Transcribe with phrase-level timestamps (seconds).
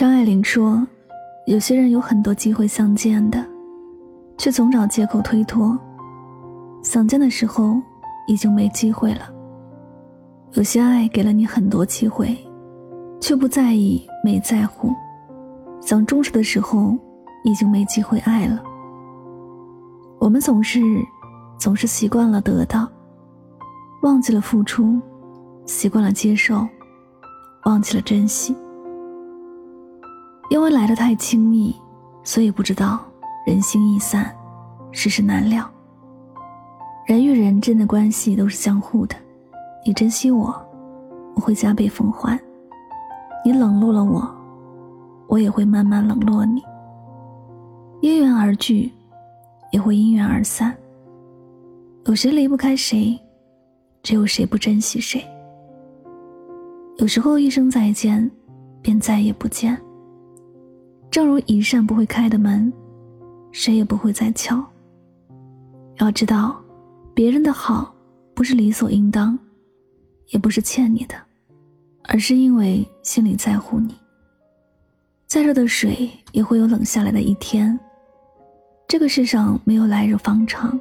[0.00, 0.82] 张爱玲说
[1.44, 3.44] ：“有些人有很多机会相见的，
[4.38, 5.78] 却总找借口推脱。
[6.82, 7.78] 想见的时候，
[8.26, 9.28] 已经没机会了。
[10.54, 12.34] 有些爱给了你很多机会，
[13.20, 14.90] 却不在意、没在乎。
[15.82, 16.96] 想重视的时候，
[17.44, 18.58] 已经没机会爱了。
[20.18, 20.80] 我们总是，
[21.58, 22.88] 总是习惯了得到，
[24.00, 24.98] 忘记了付出；
[25.66, 26.66] 习惯了接受，
[27.66, 28.56] 忘记了珍惜。”
[30.50, 31.74] 因为来的太轻易，
[32.24, 33.00] 所以不知道
[33.46, 34.34] 人心易散，
[34.90, 35.64] 世事难料。
[37.06, 39.14] 人与人之间的关系都是相互的，
[39.86, 40.52] 你珍惜我，
[41.36, 42.36] 我会加倍奉还；
[43.44, 44.28] 你冷落了我，
[45.28, 46.60] 我也会慢慢冷落你。
[48.00, 48.92] 因缘而聚，
[49.70, 50.74] 也会因缘而散。
[52.06, 53.16] 有谁离不开谁，
[54.02, 55.24] 只有谁不珍惜谁。
[56.96, 58.28] 有时候一声再见，
[58.82, 59.80] 便再也不见。
[61.10, 62.72] 正如一扇不会开的门，
[63.50, 64.64] 谁也不会再敲。
[65.96, 66.58] 要知道，
[67.12, 67.92] 别人的好
[68.32, 69.36] 不是理所应当，
[70.28, 71.16] 也不是欠你的，
[72.04, 73.94] 而是因为心里在乎你。
[75.26, 77.78] 再热的水也会有冷下来的一天。
[78.86, 80.78] 这个世上没有来日方长，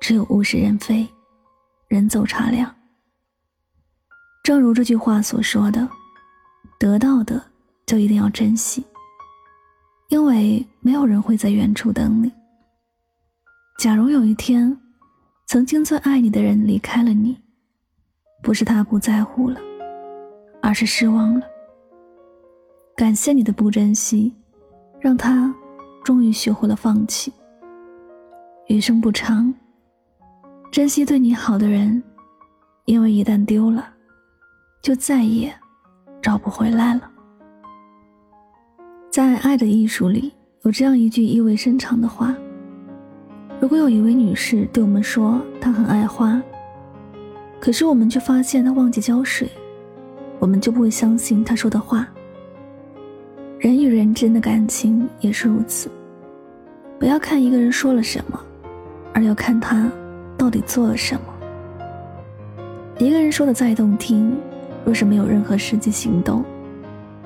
[0.00, 1.08] 只有物是人非，
[1.88, 2.72] 人走茶凉。
[4.42, 5.88] 正如这句话所说的
[6.78, 7.42] ：“得到的
[7.86, 8.84] 就一定要珍惜。”
[10.08, 12.30] 因为没有人会在远处等你。
[13.78, 14.76] 假如有一天，
[15.46, 17.36] 曾经最爱你的人离开了你，
[18.42, 19.60] 不是他不在乎了，
[20.62, 21.46] 而是失望了。
[22.96, 24.32] 感谢你的不珍惜，
[25.00, 25.52] 让他
[26.04, 27.32] 终于学会了放弃。
[28.68, 29.52] 余生不长，
[30.70, 32.02] 珍惜对你好的人，
[32.84, 33.92] 因为一旦丢了，
[34.80, 35.52] 就再也
[36.22, 37.10] 找不回来了。
[39.14, 40.32] 在《爱的艺术》里，
[40.62, 42.34] 有这样一句意味深长的话：
[43.60, 46.42] 如果有一位女士对我们说她很爱花，
[47.60, 49.48] 可是我们却发现她忘记浇水，
[50.40, 52.08] 我们就不会相信她说的话。
[53.60, 55.88] 人与人之间的感情也是如此，
[56.98, 58.40] 不要看一个人说了什么，
[59.12, 59.88] 而要看他
[60.36, 62.64] 到底做了什么。
[62.98, 64.36] 一个人说的再动听，
[64.84, 66.44] 若是没有任何实际行动，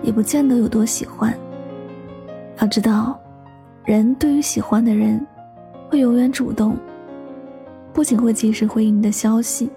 [0.02, 1.34] 也不见得有多喜欢。
[2.60, 3.18] 要知道，
[3.84, 5.24] 人对于喜欢的人，
[5.88, 6.76] 会永远主动，
[7.92, 9.70] 不仅会及时回应你的消息，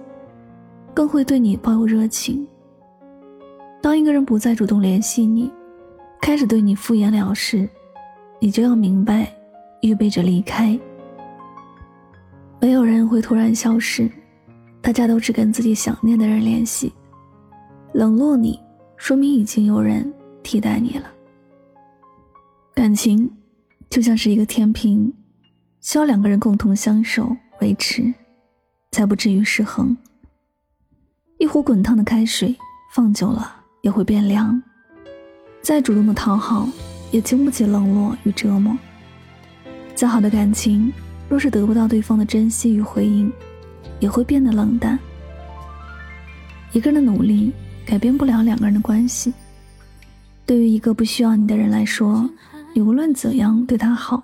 [0.94, 2.46] 更会对你抱有热情。
[3.82, 5.52] 当一个人不再主动联系你，
[6.20, 7.70] 开始对你敷衍了事，
[8.40, 9.32] 你就要明白，
[9.82, 10.78] 预备着离开。
[12.60, 14.10] 没有人会突然消失，
[14.82, 16.92] 大家都只跟自己想念的人联系。
[17.94, 18.60] 冷落你，
[18.98, 20.12] 说明已经有人
[20.42, 21.06] 替代你了。
[22.82, 23.32] 感情
[23.92, 25.14] 就像是一个天平，
[25.82, 28.12] 需要两个人共同相守维持，
[28.92, 29.96] 才不至于失衡。
[31.38, 32.58] 一壶滚烫的开水
[32.92, 34.60] 放久了也会变凉，
[35.62, 36.68] 再主动的讨好
[37.12, 38.76] 也经不起冷落与折磨。
[39.94, 40.92] 再好的感情，
[41.30, 43.32] 若是得不到对方的珍惜与回应，
[44.00, 44.98] 也会变得冷淡。
[46.72, 47.54] 一个人的努力
[47.86, 49.32] 改变不了两个人的关系。
[50.48, 52.28] 对于一个不需要你的人来说，
[52.74, 54.24] 你无论怎样对他好，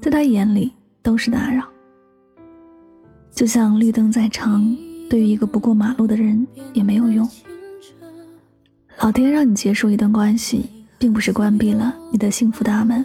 [0.00, 0.72] 在他眼里
[1.02, 1.62] 都是打扰。
[3.30, 4.76] 就像绿灯再长，
[5.08, 7.28] 对于一个不过马路的人也没有用。
[9.00, 13.04] 老天让你结束一段关系，并不是关闭了你的幸福大门，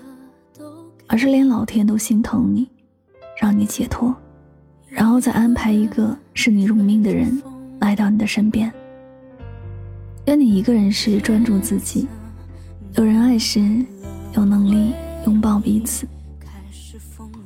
[1.05, 2.67] 而是连老天都心疼你，
[3.39, 4.15] 让你解脱，
[4.87, 7.39] 然后再安排一个视你如命的人
[7.79, 8.73] 来到你的身边。
[10.25, 12.07] 愿你一个人时专注自己，
[12.95, 13.85] 有人爱时。
[14.35, 14.93] 有能力
[15.25, 16.07] 拥抱彼此，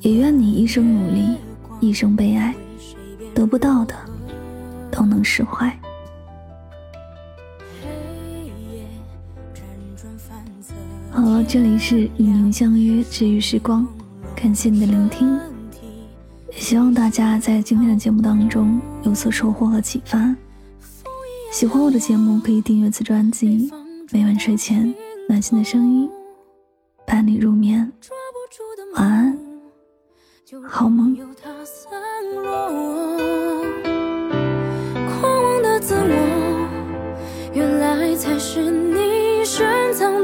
[0.02, 1.38] 也愿你一生努力，
[1.80, 2.56] 一生被爱，
[3.34, 3.94] 得不到的
[4.90, 5.72] 都能释怀。
[11.12, 13.86] 好了，这里是与您相约治愈时光，
[14.36, 15.38] 感谢你的聆听，
[16.52, 20.36] 也希望大家在今天的节目当中有所收获和启发。
[21.52, 23.72] 喜欢我的节目，可以订阅此专辑。
[24.12, 24.94] 每晚睡前，
[25.28, 26.08] 暖心的声音
[27.08, 27.90] 伴你入眠，
[28.96, 29.40] 晚安，
[30.68, 31.16] 好梦。
[35.08, 36.70] 狂妄的自我，
[37.54, 40.22] 原来才是你深藏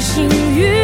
[0.00, 0.26] 幸
[0.56, 0.79] 运